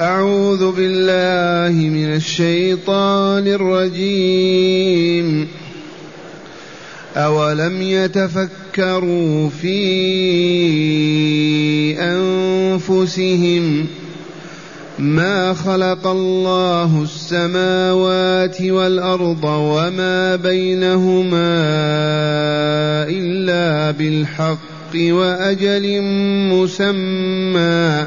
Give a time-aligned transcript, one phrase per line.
[0.00, 5.48] أعوذ بالله من الشيطان الرجيم.
[7.16, 9.78] أولم يتفكروا في
[11.98, 13.86] أنفسهم
[14.98, 21.54] ما خلق الله السماوات والأرض وما بينهما
[23.08, 26.02] إلا بالحق وأجل
[26.52, 28.06] مسمى.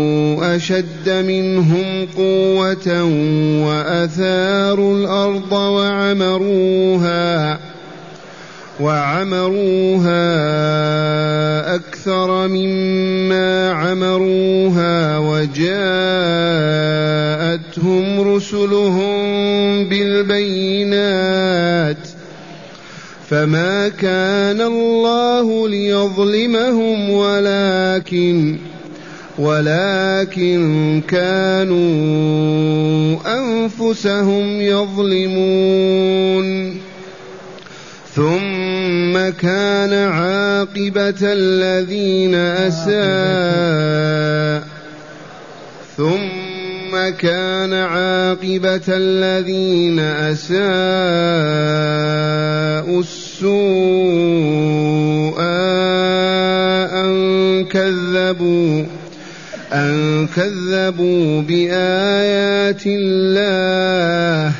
[0.55, 3.03] أشد منهم قوة
[3.67, 7.31] وأثاروا الأرض وعمروها
[8.79, 10.15] وعمروها
[11.75, 15.71] أكثر مما عمروها وجاءتهم
[18.35, 19.21] رسلهم
[19.89, 21.41] بالبينات.
[23.29, 28.57] فما كان الله ليظلمهم ولكن
[29.41, 31.81] ولكن كانوا
[33.25, 36.47] أنفسهم يظلمون.
[38.15, 44.01] ثم كان عاقبة الذين اساء
[45.97, 49.99] ثم كان عاقبة الذين
[50.33, 50.61] أساءوا.
[60.35, 64.53] كذبوا بآيات الله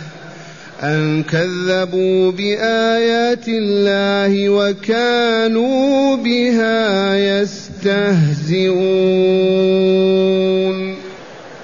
[0.84, 8.72] أن كذبوا بآيات الله وكانوا بها يستهزئون؟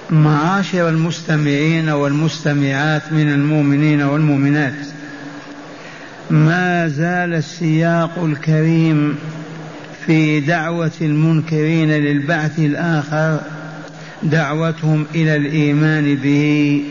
[0.10, 4.74] معاشر المستمعين والمستمعات من المؤمنين والمؤمنات
[6.30, 9.16] ما زال السياق الكريم
[10.06, 13.40] في دعوة المنكرين للبعث الآخر
[14.24, 16.84] دعوتهم إلى الإيمان به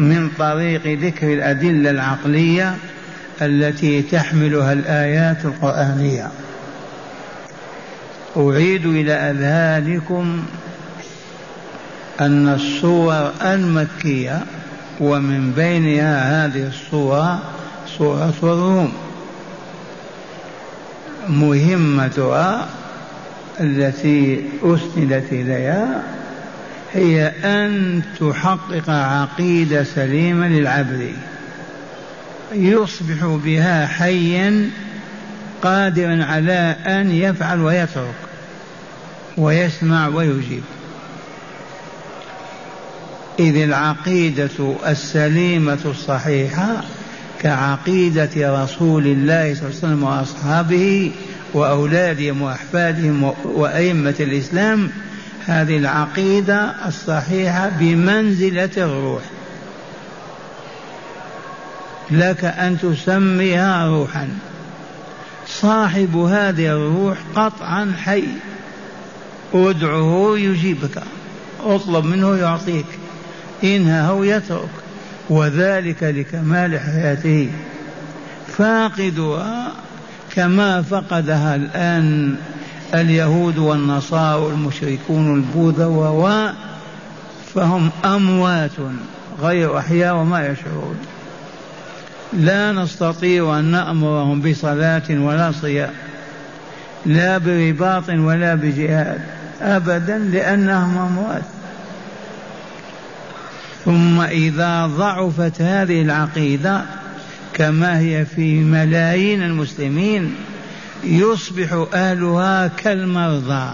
[0.00, 2.76] من طريق ذكر الأدلة العقلية
[3.42, 6.30] التي تحملها الآيات القرآنية.
[8.36, 10.42] أعيد إلى أذهانكم
[12.20, 14.42] أن الصور المكية
[15.00, 17.42] ومن بينها هذه الصورة
[17.98, 18.92] سورة الروم.
[21.28, 22.66] مهمتها
[23.60, 26.02] التي أسندت إليها
[26.96, 31.12] هي أن تحقق عقيدة سليمة للعبد.
[32.52, 34.70] يصبح بها حيا
[35.62, 38.14] قادرا على أن يفعل ويترك
[39.36, 40.62] ويسمع ويجيب.
[43.38, 46.84] إذ العقيدة السليمة الصحيحة
[47.42, 51.12] كعقيدة رسول الله صلى الله عليه وسلم وأصحابه
[51.54, 54.90] وأولادهم وأحفادهم وأئمة الإسلام
[55.46, 59.22] هذه العقيدة الصحيحة بمنزلة الروح.
[62.10, 64.28] لك أن تسميها روحا.
[65.46, 68.24] صاحب هذه الروح قطعا حي.
[69.54, 71.02] ادعه يجيبك.
[71.64, 72.86] اطلب منه يعطيك.
[73.64, 74.68] انهه يترك.
[75.30, 77.50] وذلك لكمال حياته.
[78.58, 79.72] فاقدها
[80.34, 82.36] كما فقدها الآن.
[82.94, 85.86] اليهود والنصارى والمشركون البوذا
[87.54, 88.70] فهم أموات
[89.42, 90.96] غير أحياء وما يشعرون.
[92.32, 95.92] لا نستطيع أن نأمرهم بصلاة ولا صيام
[97.06, 99.20] لا برباط ولا بجهاد
[99.62, 101.42] أبدا لأنهم أموات.
[103.84, 106.82] ثم إذا ضعفت هذه العقيدة
[107.54, 110.34] كما هي في ملايين المسلمين
[111.06, 113.70] يصبح أهلها كالمرضى.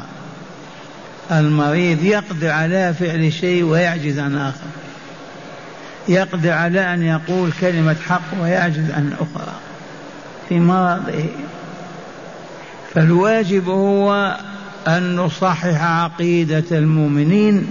[1.31, 4.67] المريض يقدر على فعل شيء ويعجز عن آخر.
[6.09, 9.53] يقدر على أن يقول كلمة حق ويعجز عن أخرى.
[10.49, 11.25] في مرضه.
[12.95, 14.37] فالواجب هو
[14.89, 17.67] أن نصحح عقيدة المؤمنين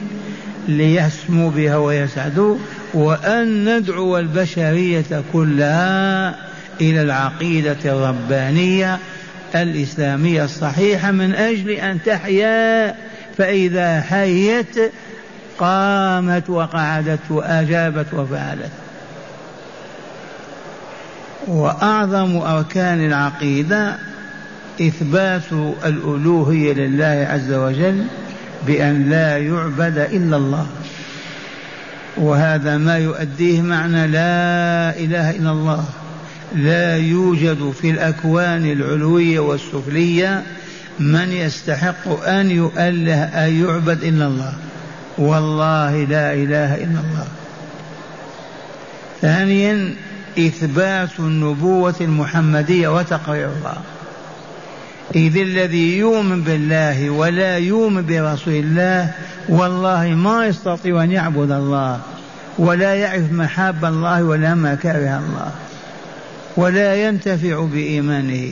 [0.67, 2.57] ليسموا بها ويسعدوا
[2.93, 6.35] وأن ندعو البشرية كلها
[6.81, 8.99] إلى العقيدة الربانية
[9.55, 12.95] الإسلامية الصحيحة من أجل أن تحيا
[13.37, 14.91] فإذا حيت
[15.59, 18.71] قامت وقعدت وأجابت وفعلت.
[21.47, 23.95] وأعظم أركان العقيدة
[24.81, 25.51] إثبات
[25.85, 28.05] الألوهية لله عز وجل
[28.67, 30.67] بأن لا يعبد إلا الله.
[32.17, 35.85] وهذا ما يؤديه معنى لا إله إلا الله.
[36.55, 40.43] لا يوجد في الأكوان العلوية والسفلية
[40.99, 44.53] من يستحق أن يؤله أن يعبد إلا الله.
[45.17, 47.27] والله لا إله إلا الله.
[49.21, 49.95] ثانيا
[50.39, 53.81] إثبات النبوة المحمدية وتقريرها
[55.15, 59.11] إذ الذي يؤمن بالله ولا يؤمن برسول الله
[59.49, 61.99] والله ما يستطيع أن يعبد الله
[62.57, 65.51] ولا يعرف محاب الله ولا مكاره الله.
[66.57, 68.51] ولا ينتفع بإيمانه.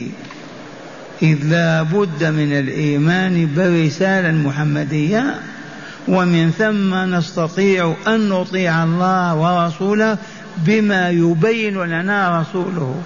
[1.22, 5.34] إذ لا بد من الإيمان بالرسالة المحمدية
[6.08, 10.18] ومن ثم نستطيع أن نطيع الله ورسوله
[10.56, 13.02] بما يبين لنا رسوله.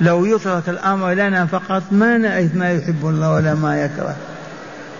[0.00, 4.16] لو يترك الأمر لنا فقط ما نعرف ما يحب الله ولا ما يكره.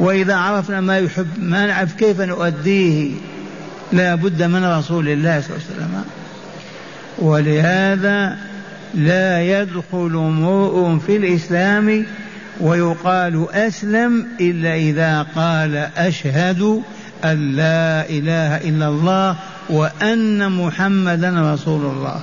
[0.00, 3.12] وإذا عرفنا ما يحب ما نعرف كيف نؤديه
[3.93, 6.05] لا بد من رسول الله صلى الله عليه وسلم.
[7.19, 8.37] ولهذا
[8.94, 12.06] لا يدخل امرؤ في الإسلام
[12.61, 16.82] ويقال أسلم إلا إذا قال أشهد
[17.25, 19.37] أن لا إله إلا الله
[19.70, 22.20] وأن محمدا رسول الله.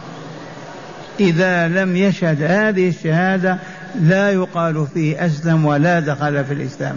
[1.19, 3.57] إذا لم يشهد هذه الشهادة
[4.01, 6.95] لا يقال فيه أسلم ولا دخل في الإسلام.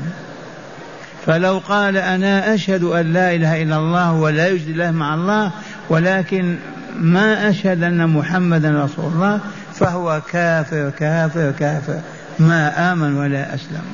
[1.27, 5.51] فلو قال أنا أشهد أن لا إله إلا الله ولا يوجد الله مع الله
[5.91, 6.57] ولكن
[7.01, 9.41] ما أشهد أن محمدا رسول الله
[9.79, 12.01] فهو كافر كافر كافر.
[12.39, 13.85] ما آمن ولا أسلم.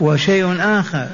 [0.00, 1.06] وشيء آخر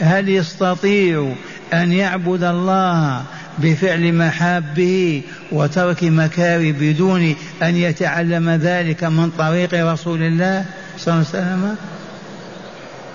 [0.00, 1.32] هل يستطيع
[1.72, 3.22] أن يعبد الله
[3.58, 10.64] بفعل محابه وترك مكاره بدون أن يتعلم ذلك من طريق رسول الله
[10.98, 11.76] صلى الله عليه وسلم؟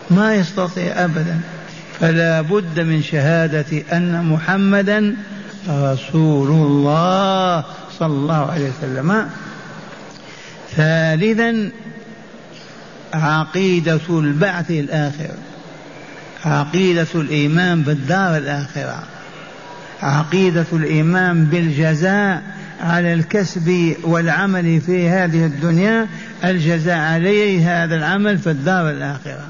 [0.10, 1.40] ما يستطيع أبدا.
[2.00, 5.16] فلا بد من شهادة أن محمدا
[5.70, 7.64] رسول الله
[8.00, 9.30] صلى الله عليه وسلم.
[10.76, 11.70] ثالثا
[13.14, 15.32] عقيدة البعث الآخر
[16.46, 19.04] عقيدة الإيمان بالدار الآخرة
[20.02, 22.44] عقيدة الإيمان بالجزاء
[22.82, 26.08] على الكسب والعمل في هذه الدنيا
[26.44, 29.46] الجزاء عليه هذا العمل في الدار الآخرة.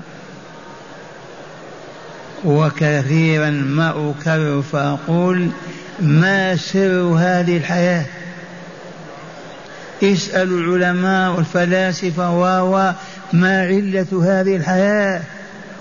[2.46, 5.50] وكثيرا ما أكرر فأقول
[6.00, 8.06] ما سر هذه الحياة؟
[10.04, 12.94] اسألوا العلماء والفلاسفة و
[13.34, 15.22] ما علة هذه الحياة.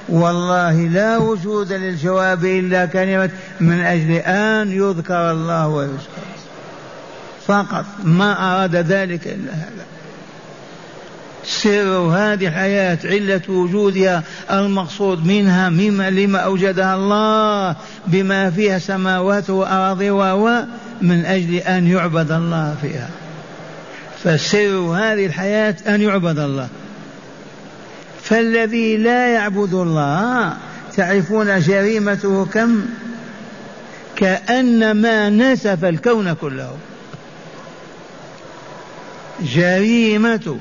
[0.09, 3.31] والله لا وجود للجواب إلا كلمة
[3.61, 6.27] من أجل أن يذكر الله ويذكر.
[7.47, 9.87] فقط ما أراد ذلك إلا هذا.
[11.45, 17.77] سر هذه الحياة علة وجودها المقصود منها مما لما أوجدها الله
[18.07, 20.63] بما فيها سماوات وأراض و
[21.03, 23.09] من أجل أن يعبد الله فيها.
[24.27, 26.69] فسر هذه الحياة أن يعبد الله.
[28.23, 30.57] فالذي لا يعبد الله
[30.97, 32.87] تعرفون جريمته كم؟
[34.17, 36.77] كأنما نسف الكون كله.
[39.41, 40.59] جريمة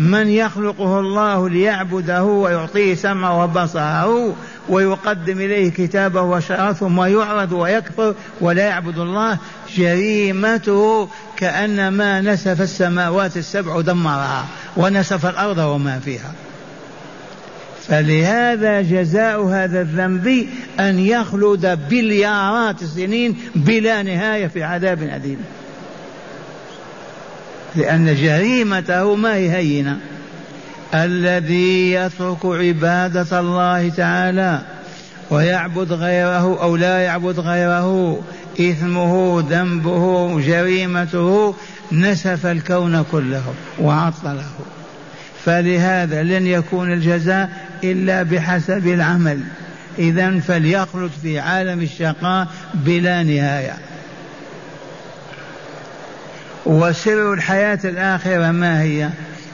[0.00, 4.36] من يخلقه الله ليعبده ويعطيه سمعه وبصره
[4.68, 9.38] ويقدم إليه كتابه وشرعه ثم يعرض ويكفر ولا يعبد الله
[9.76, 16.32] جريمته كأنما نسف السماوات السبع ودمرها ونسف الأرض وما فيها.
[17.88, 20.46] فلهذا جزاء هذا الذنب
[20.80, 25.38] أن يخلد بليارات السنين بلا نهاية في عذاب أليم.
[27.76, 29.98] لأن جريمته ما هي هينة.
[30.94, 34.60] الذي يترك عبادة الله تعالى
[35.30, 38.20] ويعبد غيره أو لا يعبد غيره
[38.60, 41.54] إثمه ذنبه جريمته
[41.92, 44.50] نسف الكون كله وعطله.
[45.44, 47.50] فلهذا لن يكون الجزاء
[47.84, 49.40] إلا بحسب العمل.
[49.98, 53.76] إذا فليخلد في عالم الشقاء بلا نهاية.
[56.66, 59.08] وسر الحياة الآخرة ما هي؟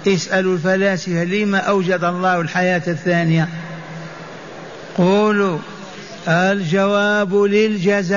[0.07, 3.49] اسألوا الفلاسفة لما أوجد الله الحياة الثانية؟
[4.97, 5.59] قولوا
[6.29, 8.17] الجواب للجزاء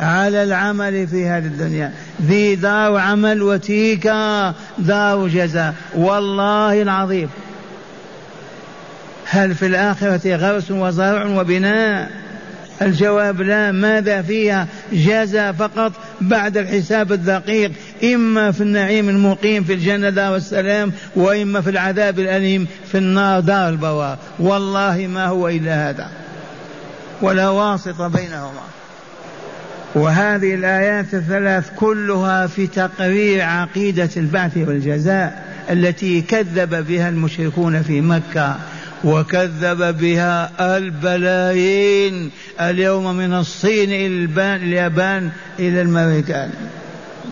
[0.00, 1.92] على العمل في هذه الدنيا.
[2.22, 4.06] ذي دار عمل وتيك
[4.78, 5.74] دار جزاء.
[5.94, 7.28] والله العظيم.
[9.24, 12.10] هل في الآخرة غرس وزرع وبناء؟
[12.82, 17.72] الجواب لا ماذا فيها؟ جزاء فقط بعد الحساب الدقيق
[18.04, 23.68] إما في النعيم المقيم في الجنة دار السلام وإما في العذاب الأليم في النار دار
[23.68, 26.10] البوار والله ما هو إلا هذا
[27.22, 28.62] ولا واسطة بينهما.
[29.94, 38.56] وهذه الآيات الثلاث كلها في تقرير عقيدة البعث والجزاء التي كذب بها المشركون في مكة.
[39.04, 46.50] وكذب بها البلايين اليوم من الصين إلى اليابان إلى الأمريكان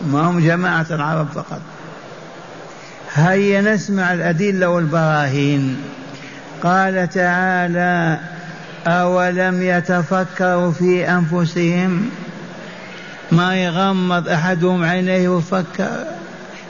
[0.05, 1.61] ما هم جماعة العرب فقط.
[3.13, 5.77] هيا نسمع الأدلة والبراهين.
[6.63, 8.19] قال تعالى
[8.87, 12.09] أولم يتفكروا في أنفسهم؟
[13.31, 16.05] ما يغمض أحدهم عينيه وفكر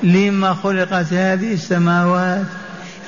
[0.03, 2.45] لما خلقت هذه السماوات؟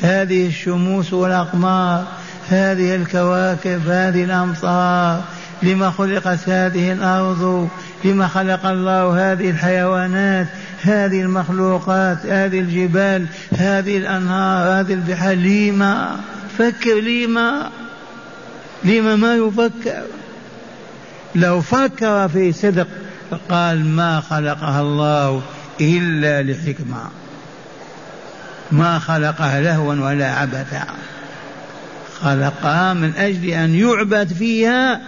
[0.01, 2.06] هذه الشموس والأقمار
[2.50, 5.24] هذه الكواكب هذه الأمطار.
[5.63, 7.70] لما خلقت هذه الأرض
[8.03, 10.48] لما خلق الله هذه الحيوانات
[10.82, 13.25] هذه المخلوقات هذه الجبال
[13.58, 16.20] هذه الأنهار هذه البحار لما؟
[16.58, 17.70] فكر لما؟
[18.84, 20.03] لما ما يفكر؟
[21.36, 22.88] لو فكر في صدق
[23.50, 25.41] قال ما خلقها الله
[25.82, 27.10] إلا لحكمة.
[28.72, 30.86] ما خلقها لهوا ولا عبثا.
[32.22, 35.02] خلقها من أجل أن يعبد فيها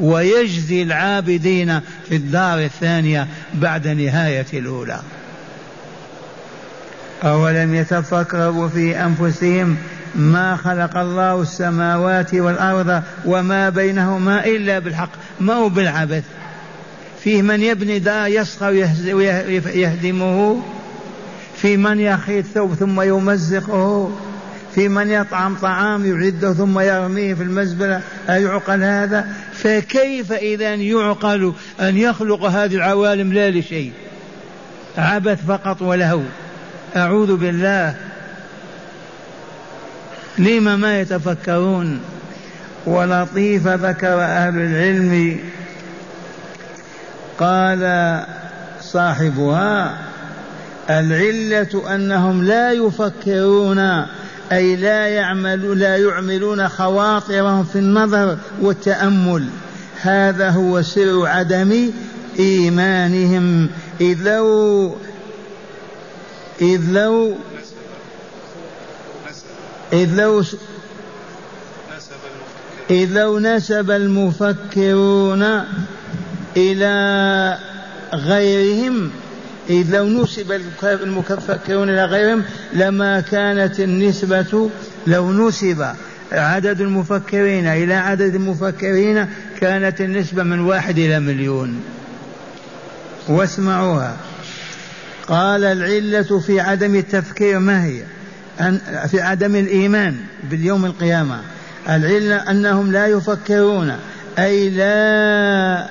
[0.00, 5.00] ويجزي العابدين في الدار الثانية بعد نهاية الأولى.
[7.24, 9.76] أولم يتفكروا في أنفسهم
[10.14, 16.24] ما خلق الله السماوات والأرض وما بينهما إلا بالحق ما هو بالعبث؟
[17.24, 20.62] فيه من يبني دار يصغر ويهدمه
[21.56, 24.10] في من يخيط ثوب ثم يمزقه
[24.74, 31.96] في من يطعم طعام يعده ثم يرميه في المزبلة أيعقل هذا؟ فكيف إذا يعقل أن
[31.96, 33.92] يخلق هذه العوالم لا لشيء؟
[34.98, 36.20] عبث فقط ولهو.
[36.96, 37.94] أعوذ بالله.
[40.38, 42.00] لما ما يتفكرون؟
[42.86, 45.40] ولطيف ذكر أهل العلم.
[47.38, 48.22] قال
[48.80, 50.05] صاحبها
[50.90, 53.78] العلة أنهم لا يفكرون
[54.52, 59.48] أي لا يعمل لا يعملون خواطرهم في النظر والتأمل.
[60.02, 61.90] هذا هو سر عدم
[62.38, 63.68] إيمانهم.
[64.00, 64.96] إذ لو
[66.62, 67.36] إذ لو
[69.92, 70.42] إذ لو
[72.90, 75.64] إذ لو نسب المفكرون
[76.56, 77.58] إلى
[78.14, 79.10] غيرهم
[79.70, 82.42] إذ لو نسب المفكرون إلى غيرهم
[82.72, 84.70] لما كانت النسبة
[85.06, 85.86] لو نسب
[86.32, 89.26] عدد المفكرين إلى عدد المفكرين
[89.60, 91.82] كانت النسبة من واحد إلى مليون.
[93.28, 94.16] واسمعوها.
[95.28, 98.02] قال العلة في عدم التفكير ما هي؟
[98.60, 98.80] أن
[99.10, 100.16] في عدم الإيمان
[100.50, 101.40] باليوم القيامة.
[101.88, 103.96] العلة أنهم لا يفكرون
[104.38, 105.88] أي لا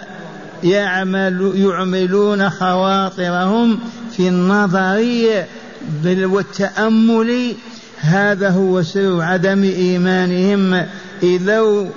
[0.63, 3.79] يعمل يعملون خواطرهم
[4.17, 5.45] في النظر
[6.05, 7.53] والتأمل.
[7.99, 10.73] هذا هو سر عدم إيمانهم.
[11.23, 11.87] إذ لو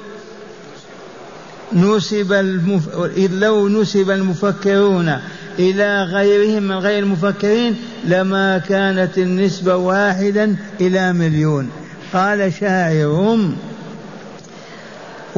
[1.72, 2.88] نسب المف...
[3.16, 5.18] إذ لو نسب المفكرون
[5.58, 11.70] إلى غيرهم من غير المفكرين لما كانت النسبة واحدا إلى مليون.
[12.12, 13.56] قال شاعرهم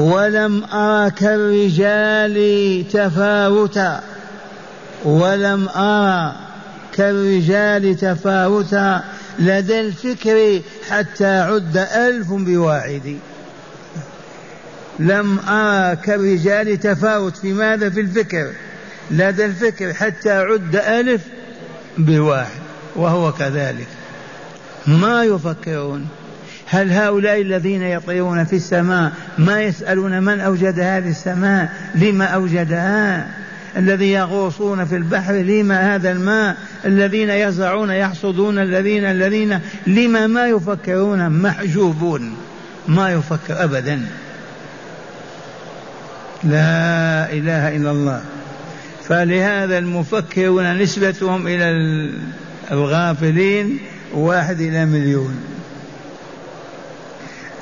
[0.00, 2.36] ولم أرى كالرجال
[2.92, 4.00] تفاوتا.
[5.04, 6.34] ولم أرى
[6.92, 9.04] كالرجال تفاوتا.
[9.38, 13.16] لدى الفكر حتى عد ألف بواحد.
[14.98, 17.36] لم أرى كالرجال تفاوت.
[17.36, 18.50] في ماذا في الفكر؟
[19.10, 21.22] لدى الفكر حتى عد ألف
[21.98, 22.60] بواحد.
[22.96, 23.88] وهو كذلك.
[24.86, 26.08] ما يفكرون؟
[26.70, 33.26] هل هؤلاء الذين يطيرون في السماء ما يسألون من أوجد هذه السماء؟ لما أوجدها؟
[33.76, 41.30] الذي يغوصون في البحر لما هذا الماء؟ الذين يزرعون يحصدون الذين الذين لما ما يفكرون؟
[41.30, 42.36] محجوبون
[42.88, 44.06] ما يفكر أبدا.
[46.44, 48.22] لا إله إلا الله.
[49.08, 51.70] فلهذا المفكرون نسبتهم إلى
[52.70, 53.78] الغافلين
[54.14, 55.59] واحد إلى مليون.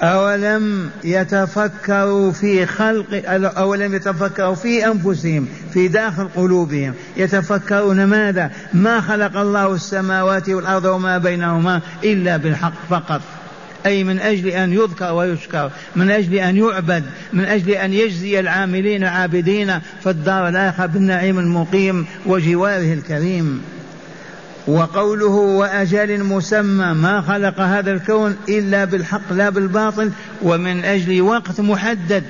[0.02, 3.06] أولم يتفكروا في خلق
[3.58, 6.94] أولم يتفكروا في أنفسهم في داخل قلوبهم.
[7.16, 13.20] يتفكرون ماذا؟ ما خلق الله السماوات والأرض وما بينهما إلا بالحق فقط.
[13.86, 19.04] أي من أجل أن يذكر ويشكر من أجل أن يعبد من أجل أن يجزي العاملين
[19.04, 23.62] عابدين في الدار الآخرة بالنعيم المقيم وجواره الكريم.
[24.68, 30.10] وقوله وأجل مسمى ما خلق هذا الكون إلا بالحق لا بالباطل
[30.42, 32.22] ومن أجل وقت محدد.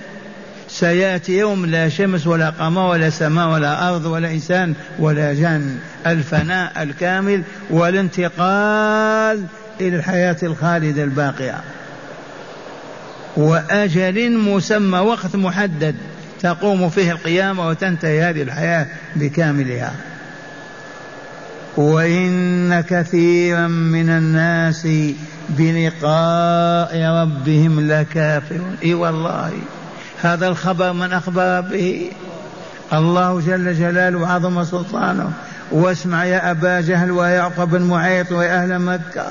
[0.68, 5.76] سيأتي يوم لا شمس ولا قمر ولا سماء ولا أرض ولا إنسان ولا جن.
[6.06, 9.44] الفناء الكامل والانتقال
[9.80, 11.60] إلى الحياة الخالدة الباقية.
[13.36, 15.94] وأجل مسمى وقت محدد
[16.40, 19.92] تقوم فيه القيامة وتنتهي هذه الحياة بكاملها.
[21.78, 24.88] وإن كثيرا من الناس
[25.48, 28.76] بلقاء ربهم لكافرون.
[28.84, 29.52] إي والله
[30.22, 32.10] هذا الخبر من أخبر به؟
[32.92, 35.32] الله جل جلاله وعظم سلطانه.
[35.72, 39.26] واسمع يا أبا جهل ويعقوب بن معيط ويا أهل مكة.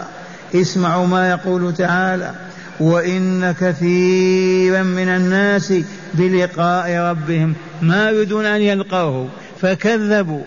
[0.56, 2.32] اسمعوا ما يقول تعالى.
[2.80, 5.74] وإن كثيرا من الناس
[6.14, 7.54] بلقاء ربهم.
[7.82, 9.28] ما يريدون أن يلقوه
[9.62, 10.44] فكذبوا.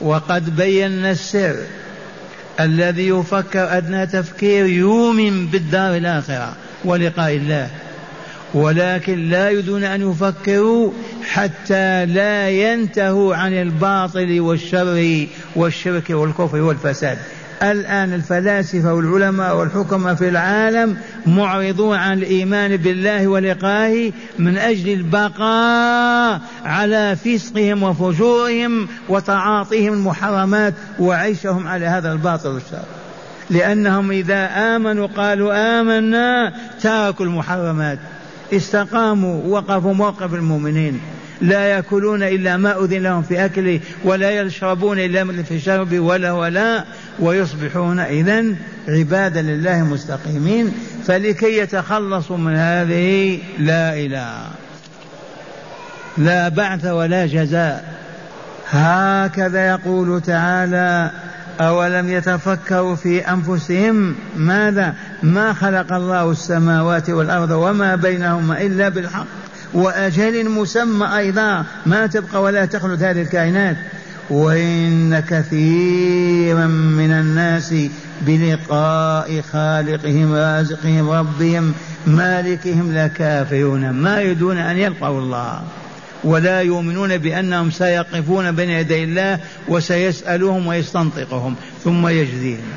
[0.00, 1.56] وقد بينا السر
[2.60, 7.70] الذي يفكر أدنى تفكير يؤمن بالدار الآخرة ولقاء الله.
[8.54, 10.92] ولكن لا يريدون أن يفكروا
[11.22, 15.26] حتى لا ينتهوا عن الباطل والشر
[15.56, 17.18] والشرك والكفر والفساد.
[17.62, 27.16] الآن الفلاسفة والعلماء والحكماء في العالم معرضون عن الإيمان بالله ولقائه من أجل البقاء على
[27.16, 32.84] فسقهم وفجورهم وتعاطيهم المحرمات وعيشهم على هذا الباطل والشر.
[33.50, 36.52] لأنهم إذا آمنوا قالوا آمنا
[36.82, 37.98] تركوا المحرمات.
[38.52, 41.00] استقاموا وقفوا موقف المؤمنين.
[41.42, 46.84] لا يأكلون إلا ما أذن لهم في اكله ولا يشربون إلا في شرب ولا ولا
[47.18, 48.44] ويصبحون اذا
[48.88, 50.72] عبادا لله مستقيمين
[51.06, 54.50] فلكي يتخلصوا من هذه لا إله
[56.18, 58.00] لا بعث ولا جزاء
[58.70, 61.10] هكذا يقول تعالى
[61.60, 69.39] أولم يتفكروا في أنفسهم ماذا ما خلق الله السماوات والأرض وما بينهما إلا بالحق
[69.74, 73.76] وأجل مسمى أيضا ما تبقى ولا تخلد هذه الكائنات.
[74.30, 77.74] وإن كثيرا من الناس
[78.20, 81.72] بلقاء خالقهم رازقهم ربهم
[82.06, 85.62] مالكهم لكافرون ما يريدون أن يلقوا الله.
[86.24, 91.54] ولا يؤمنون بأنهم سيقفون بين يدي الله وسيسألهم ويستنطقهم
[91.84, 92.68] ثم يجزيهم.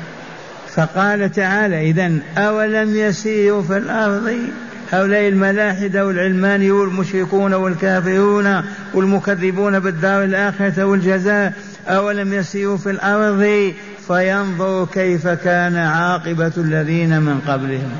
[0.74, 4.38] فقال تعالى إذا أولم يسيروا في الأرض؟
[4.92, 8.62] هؤلاء الملاحدة والعلمانيون والمشركون والكافرون
[8.94, 11.52] والمكذبون بالدار الآخرة والجزاء
[11.88, 13.72] أولم يسيروا في الأرض؟
[14.06, 17.92] فينظروا كيف كان عاقبة الذين من قبلهم.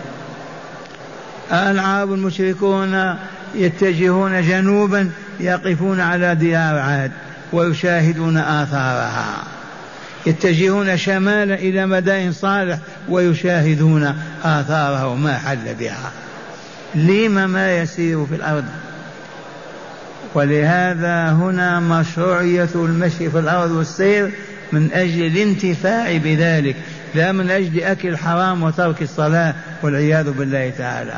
[1.53, 3.17] العرب المشركون
[3.55, 7.11] يتجهون جنوبا يقفون على ديار عاد
[7.53, 9.43] ويشاهدون آثارها.
[10.27, 16.11] يتجهون شمالا إلى مدائن صالح ويشاهدون آثارها وما حل بها.
[16.95, 18.65] لم ما يسير في الأرض؟
[20.35, 24.31] ولهذا هنا مشروعية المشي في الأرض والسير
[24.73, 26.77] من أجل الانتفاع بذلك
[27.15, 31.15] لا من أجل أكل الحرام وترك الصلاة والعياذ بالله تعالى.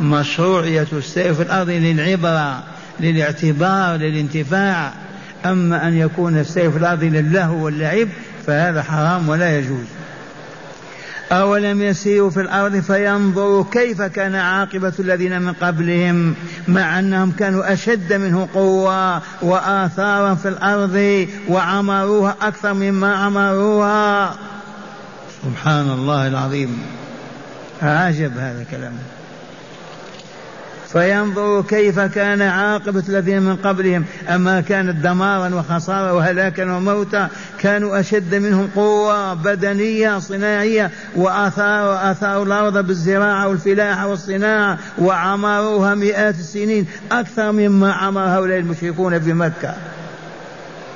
[0.00, 2.62] مشروعية السير في الأرض للعبرة
[3.00, 4.92] للاعتبار للانتفاع.
[5.46, 8.08] أما أن يكون السير في الأرض للهو واللعب
[8.46, 9.86] فهذا حرام ولا يجوز.
[11.32, 16.34] أولم يسيروا في الأرض فينظروا كيف كان عاقبة الذين من قبلهم
[16.68, 24.34] مع أنهم كانوا أشد منه قوة وآثارا في الأرض وعمروها أكثر مما عمروها.
[25.42, 26.82] سبحان الله العظيم.
[27.82, 28.92] عجب هذا الكلام.
[30.94, 34.04] فينظروا كيف كان عاقبة الذين من قبلهم.
[34.28, 37.28] أما كانت دمارا وخسارة وهلاكا وموتا
[37.60, 46.86] كانوا أشد منهم قوة بدنية صناعية وآثار وآثار الأرض بالزراعة والفلاحة والصناعة وعمروها مئات السنين.
[47.12, 49.74] أكثر مما عمر هؤلاء المشركون في مكة.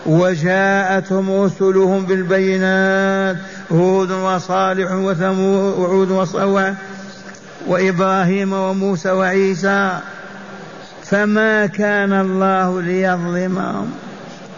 [0.07, 3.37] وجاءتهم رسلهم بالبينات
[3.73, 6.75] هود وصالح وثمود وعود وصوى
[7.67, 9.99] وإبراهيم وموسى وعيسى
[11.05, 13.91] فما كان الله ليظلمهم.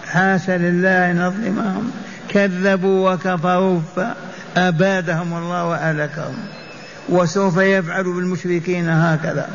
[0.07, 1.91] حاشا لله أن يظلمهم.
[2.29, 6.35] كذبوا وكفروا فأبادهم الله وأهلكهم.
[7.09, 9.49] وسوف يفعل بالمشركين هكذا.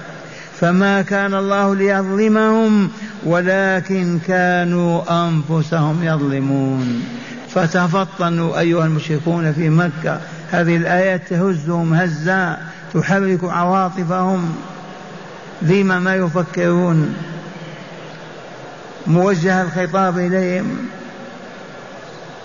[0.59, 2.89] فما كان الله ليظلمهم
[3.25, 7.03] ولكن كانوا أنفسهم يظلمون.
[7.49, 10.19] فتفطنوا أيها المشركون في مكة.
[10.51, 12.57] هذه الآيات تهزهم هزا.
[12.95, 14.55] تحرك عواطفهم
[15.61, 17.15] لما ما يفكرون.
[19.07, 20.77] موجه الخطاب إليهم.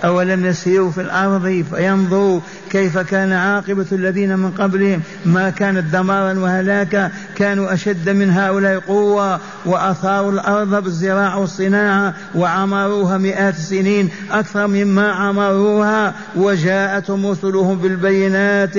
[0.04, 5.00] أولم يسيروا في الأرض فينظروا كيف كان عاقبة الذين من قبلهم.
[5.24, 7.10] ما كانت دمارا وهلاكا.
[7.36, 14.08] كانوا أشد من هؤلاء قوة وأثاروا الأرض بالزراعة والصناعة وعمروها مئات السنين.
[14.30, 18.76] أكثر مما عمروها وجاءتهم رسلهم بالبينات.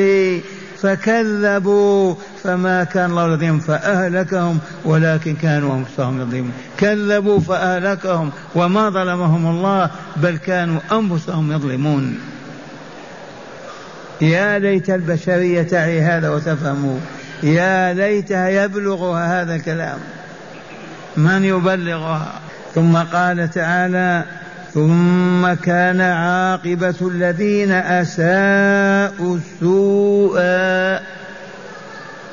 [0.82, 2.16] فكذبوا.
[2.44, 10.38] فما كان الله لديهم فأهلكهم ولكن كانوا أنفسهم يظلمون كذبوا فأهلكهم وما ظلمهم الله بل
[10.38, 12.20] كانوا أنفسهم يظلمون.
[14.22, 17.00] يا ليت البشرية تعي هذا وتفهموا
[17.44, 20.00] يا ليتها يبلغها هذا الكلام.
[21.18, 22.34] من يبلغها؟
[22.76, 24.24] ثم قال تعالى
[24.74, 30.40] ثم كان عاقبة الذين أساءوا السوء.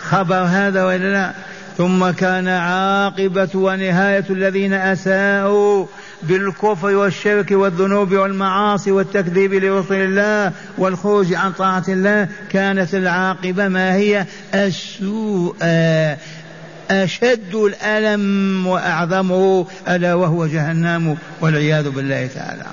[0.00, 1.32] خبر هذا ولا لا؟
[1.78, 5.86] ثم كان عاقبة ونهاية الذين أساءوا
[6.22, 12.28] بالكفر والشرك والذنوب والمعاصي والتكذيب لرسل الله والخروج عن طاعة الله.
[12.50, 15.56] كانت العاقبة ما هي؟ السوء.
[16.90, 22.64] أشد الألم وأعظمه ألا وهو جهنم والعياذ بالله تعالى.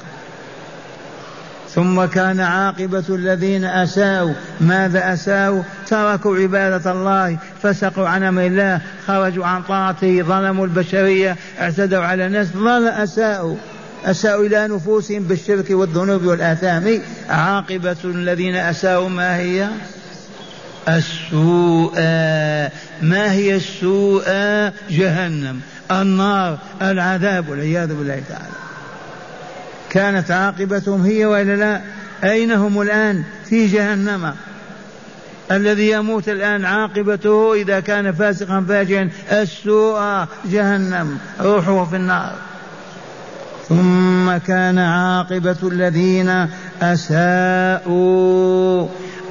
[1.75, 4.33] ثم كان عاقبة الذين أساءوا.
[4.61, 12.03] ماذا أساءوا؟ تركوا عبادة الله فسقوا عن أمر الله خرجوا عن طاعته ظلموا البشرية اعتدوا
[12.03, 12.47] على الناس.
[12.47, 13.55] ظل أساءوا.
[14.05, 17.01] أساءوا إلى نفوسهم بالشرك والذنوب والآثام.
[17.29, 19.67] عاقبة الذين أساءوا ما هي؟
[20.87, 21.95] السوء
[23.01, 24.23] ما هي السوء؟
[24.89, 28.55] جهنم النار العذاب والعياذ بالله تعالى.
[29.89, 31.81] كانت عاقبتهم هي وإلا لا؟
[32.23, 34.33] أين هم الآن؟ في جهنم.
[35.51, 42.35] الذي يموت الآن عاقبته إذا كان فاسقا فاجعا السوء جهنم روحه في النار.
[43.69, 46.47] ثم كان عاقبة الذين
[46.81, 48.35] أساءوا.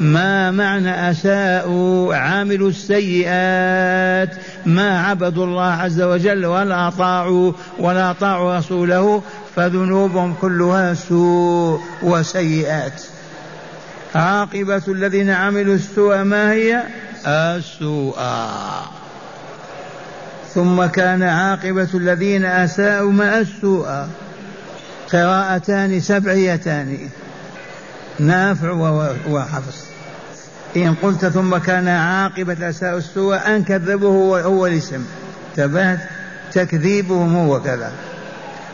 [0.01, 9.23] ما معنى أساءوا عاملوا السيئات؟ ما عبدوا الله عز وجل ولا أطاعوا ولا أطاعوا رسوله
[9.57, 13.03] فذنوبهم كلها سوء وسيئات.
[14.15, 16.83] عاقبة الذين عملوا السوء ما هي؟
[17.27, 18.17] السوء.
[20.55, 24.07] ثم كان عاقبة الذين أساءوا ما السوء؟
[25.13, 26.99] قراءتان سبعيتان.
[28.19, 28.73] نافع
[29.29, 29.85] وحفص
[30.77, 34.09] إن قلت ثم كان عاقبة أساء السوء أن كذبه
[34.41, 35.05] هو الاسم.
[35.57, 35.99] تبهت
[36.53, 37.93] تكذيبهم هو كذا.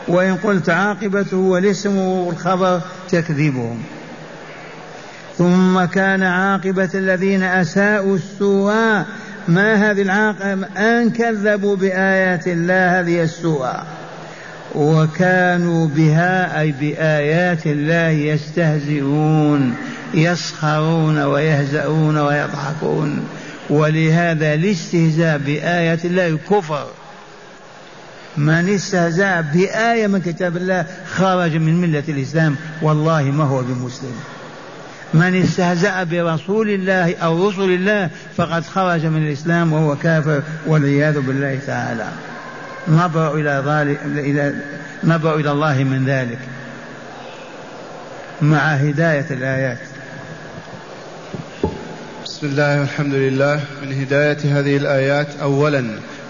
[0.07, 3.83] وإن قلت عاقبته هو الاسم والخبر تكذيبهم.
[5.37, 8.73] ثم كان عاقبة الذين أساءوا السوء.
[9.47, 13.67] ما هذه العاقبة أن كذبوا بآيات الله هذه السوء.
[14.75, 19.75] وكانوا بها أي بآيات الله يستهزئون
[20.13, 23.27] يسخرون ويهزؤون ويضحكون.
[23.69, 26.87] ولهذا الاستهزاء بآيات الله كفر.
[28.37, 34.15] من استهزأ بآية من كتاب الله خرج من ملة الإسلام والله ما هو بمسلم.
[35.13, 41.59] من استهزأ برسول الله أو رسل الله فقد خرج من الإسلام وهو كافر والعياذ بالله
[41.67, 42.07] تعالى.
[42.87, 44.53] نبرأ إلى ذلك إلى
[45.03, 46.39] نبرأ إلى الله من ذلك
[48.41, 49.77] مع هداية الآيات.
[52.25, 53.59] بسم الله والحمد لله.
[53.81, 55.85] من هداية هذه الآيات أولا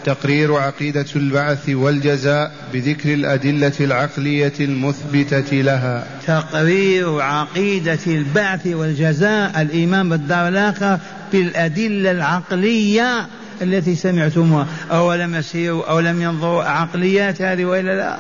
[0.06, 6.08] تقرير عقيدة البعث والجزاء بذكر الأدلة العقلية المثبتة لها.
[6.28, 11.00] تقرير عقيدة البعث والجزاء الإيمان بالدار الآخرة
[11.34, 13.28] بالأدلة العقلية
[13.62, 14.68] التي سمعتموها.
[14.92, 18.20] أولم يسيروا أو لم ينظروا عقليات هذه وإلا لا؟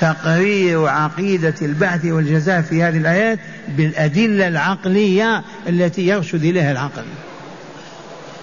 [0.00, 7.04] تقرير عقيدة البعث والجزاء في هذه الآيات بالأدلة العقلية التي يرشد إليها العقل.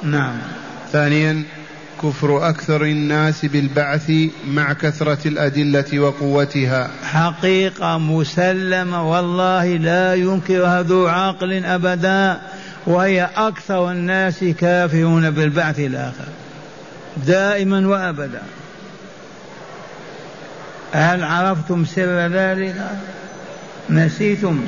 [0.03, 0.37] نعم.
[0.91, 1.43] ثانيا
[2.03, 4.11] كفر أكثر الناس بالبعث
[4.47, 6.89] مع كثرة الأدلة وقوتها.
[7.03, 12.41] حقيقة مسلمة والله لا ينكرها ذو عقل أبدا.
[12.85, 16.27] وهي أكثر الناس كافرون بالبعث الآخر.
[17.27, 18.41] دائما وأبدا.
[20.93, 22.75] هل عرفتم سر ذلك؟
[23.89, 24.65] نسيتم.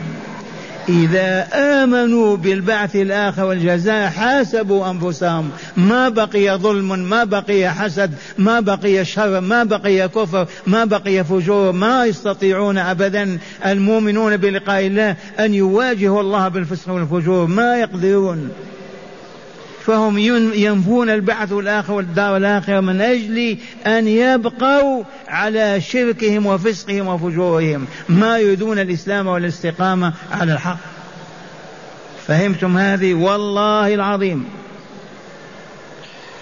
[0.89, 5.50] إذا آمنوا بالبعث الآخر والجزاء حاسبوا أنفسهم.
[5.78, 11.71] ما بقي ظلم ما بقي حسد ما بقي شر ما بقي كفر ما بقي فجور.
[11.71, 17.47] ما يستطيعون أبدا المؤمنون بلقاء الله أن يواجهوا الله بالفسق والفجور.
[17.47, 18.50] ما يقدرون.
[19.88, 20.17] فهم
[20.54, 28.80] ينفون البعث والآخرة والدار الآخرة من أجل أن يبقوا على شركهم وفسقهم وفجورهم ما يريدون
[28.80, 30.78] الإسلام والاستقامة على الحق.
[32.28, 34.45] فهمتم هذه؟ والله العظيم.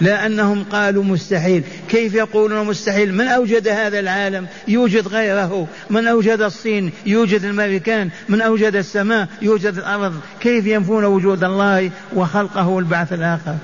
[0.00, 1.62] لا أنهم قالوا مستحيل.
[1.88, 5.68] كيف يقولون مستحيل؟ من أوجد هذا العالم؟ يوجد غيره.
[5.90, 10.14] من أوجد الصين؟ يوجد الأمريكان من أوجد السماء؟ يوجد الأرض.
[10.40, 13.56] كيف ينفون وجود الله وخلقه والبعث الآخر؟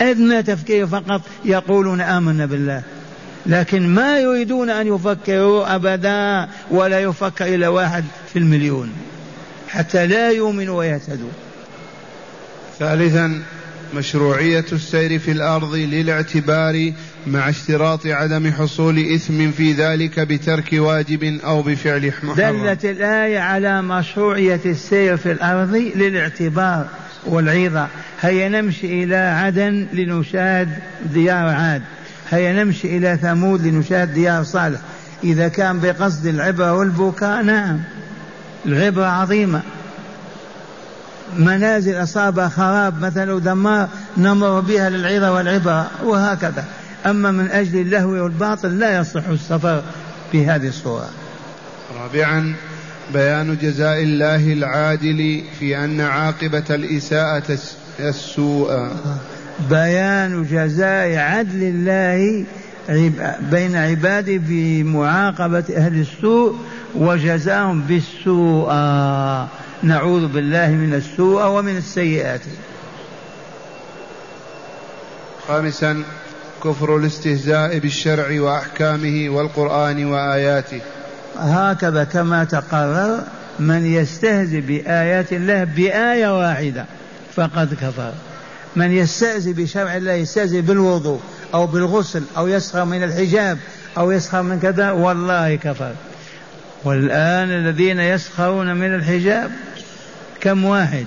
[0.00, 2.82] أدنى تفكير فقط يقولون آمنا بالله.
[3.46, 8.92] لكن ما يريدون أن يفكروا أبدا ولا يفكر إلا واحد في المليون.
[9.68, 11.30] حتى لا يؤمنوا ويهتدوا.
[12.78, 13.42] ثالثا
[13.94, 16.92] مشروعية السير في الأرض للاعتبار
[17.26, 22.66] مع اشتراط عدم حصول إثم في ذلك بترك واجب أو بفعل محرم.
[22.66, 26.86] دلت الآية على مشروعية السير في الأرض للاعتبار
[27.26, 27.88] والعظة.
[28.20, 30.68] هيا نمشي إلى عدن لنشاهد
[31.14, 31.82] ديار عاد.
[32.30, 34.80] هيا نمشي إلى ثمود لنشاهد ديار صالح.
[35.24, 37.80] إذا كان بقصد العبرة والبكاء نعم.
[38.66, 39.62] العبرة عظيمة.
[41.38, 46.64] منازل أصابها خراب مثلا ودمار نمر بها للعظة والعبرة وهكذا.
[47.06, 49.82] أما من أجل اللهو والباطل لا يصح السفر
[50.32, 51.08] في هذه الصورة.
[52.00, 52.54] رابعا
[53.12, 57.58] بيان جزاء الله العادل في أن عاقبة الإساءة
[58.00, 58.88] السوء
[59.70, 62.44] بيان جزاء عدل الله
[63.50, 66.56] بين عباده في معاقبة أهل السوء
[66.94, 68.70] وجزاهم بالسوء.
[69.82, 72.40] نعوذ بالله من السوء ومن السيئات.
[75.48, 76.02] خامسا
[76.64, 80.80] كفر الاستهزاء بالشرع وأحكامه والقرآن وآياته.
[81.38, 83.20] هكذا كما تقرر
[83.58, 86.84] من يستهزئ بآيات الله بآية واحدة
[87.34, 88.12] فقد كفر.
[88.76, 91.20] من يستهزئ بشرع الله يستهزئ بالوضوء
[91.54, 93.58] أو بالغسل أو يسخر من الحجاب
[93.98, 95.92] أو يسخر من كذا والله كفر.
[96.84, 99.50] والآن الذين يسخرون من الحجاب
[100.46, 101.06] كم واحد؟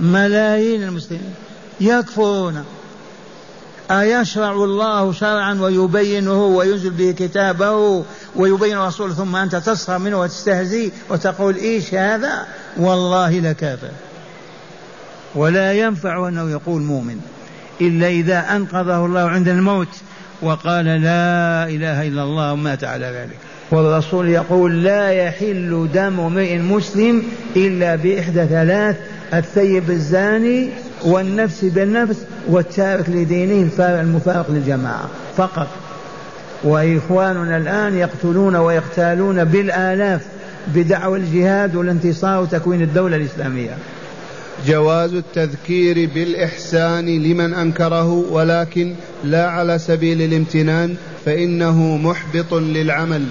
[0.00, 1.34] ملايين المسلمين
[1.80, 2.64] يكفرون.
[3.90, 8.04] أيشرع الله شرعا ويبينه وينزل به كتابه
[8.36, 12.46] ويبين رسوله ثم أنت تسخر منه وتستهزي وتقول إيش هذا؟
[12.76, 13.90] والله لكافر.
[15.34, 17.20] ولا ينفع أنه يقول مؤمن
[17.80, 19.88] إلا إذا أنقذه الله عند الموت
[20.42, 23.49] وقال لا إله إلا الله ومات على ذلك.
[23.70, 27.22] والرسول يقول لا يحل دم امرئ مسلم
[27.56, 28.96] إلا بإحدى ثلاث
[29.34, 30.68] الثيب الزاني
[31.04, 32.16] والنفس بالنفس
[32.48, 35.68] والتارك لدينه المفارق للجماعة فقط.
[36.64, 40.26] وإخواننا الآن يقتلون ويقتالون بالآلاف
[40.74, 43.76] بدعوى الجهاد والانتصار وتكوين الدولة الإسلامية.
[44.66, 53.24] جواز التذكير بالإحسان لمن أنكره ولكن لا على سبيل الامتنان فإنه محبط للعمل.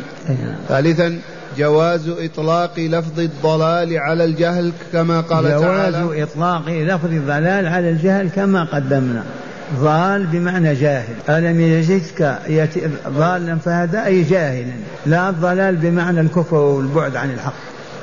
[0.68, 1.20] ثالثا
[1.58, 6.02] جواز إطلاق لفظ الضلال على الجهل كما قال جواز تعالى.
[6.02, 9.24] جواز إطلاق لفظ الضلال على الجهل كما قدمنا.
[9.80, 11.16] ضال بمعنى جاهل.
[11.30, 12.38] ألم يجدك
[13.10, 14.68] ضالا فهذا أي جاهل.
[15.06, 17.54] لا الضلال بمعنى الكفر والبعد عن الحق.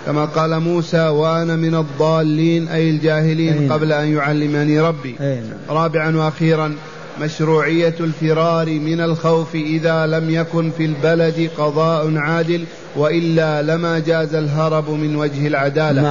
[0.07, 3.73] كما قال موسى وأنا من الضالين أي الجاهلين أين.
[3.73, 5.17] قبل أن يعلمني ربي.
[5.21, 5.43] أين.
[5.69, 6.75] رابعا وأخيرا
[7.21, 12.65] مشروعية الفرار من الخوف إذا لم يكن في البلد قضاء عادل
[12.97, 16.03] وإلا لما جاز الهرب من وجه العدالة.